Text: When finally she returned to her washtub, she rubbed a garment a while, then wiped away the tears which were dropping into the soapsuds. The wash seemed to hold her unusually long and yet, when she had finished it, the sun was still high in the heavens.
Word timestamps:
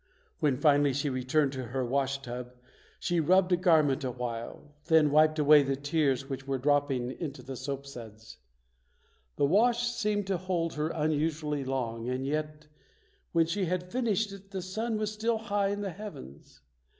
When 0.39 0.57
finally 0.57 0.93
she 0.93 1.11
returned 1.11 1.51
to 1.53 1.65
her 1.65 1.85
washtub, 1.85 2.55
she 2.99 3.19
rubbed 3.19 3.51
a 3.51 3.55
garment 3.55 4.03
a 4.03 4.09
while, 4.09 4.73
then 4.85 5.11
wiped 5.11 5.37
away 5.37 5.61
the 5.61 5.75
tears 5.75 6.27
which 6.27 6.47
were 6.47 6.57
dropping 6.57 7.11
into 7.11 7.43
the 7.43 7.55
soapsuds. 7.55 8.37
The 9.35 9.45
wash 9.45 9.91
seemed 9.91 10.25
to 10.25 10.37
hold 10.39 10.73
her 10.73 10.87
unusually 10.89 11.63
long 11.63 12.09
and 12.09 12.25
yet, 12.25 12.65
when 13.31 13.45
she 13.45 13.65
had 13.65 13.91
finished 13.91 14.31
it, 14.33 14.49
the 14.49 14.63
sun 14.63 14.97
was 14.97 15.13
still 15.13 15.37
high 15.37 15.67
in 15.67 15.81
the 15.81 15.91
heavens. 15.91 16.61